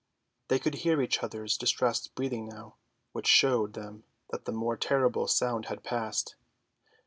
They 0.47 0.57
could 0.57 0.73
hear 0.81 0.99
each 0.99 1.21
other's 1.21 1.55
distressed 1.55 2.15
breathing 2.15 2.47
now, 2.47 2.73
which 3.11 3.27
showed 3.27 3.73
them 3.73 4.03
that 4.31 4.45
the 4.45 4.51
more 4.51 4.75
terrible 4.75 5.27
sound 5.27 5.65
had 5.65 5.83
passed. 5.83 6.35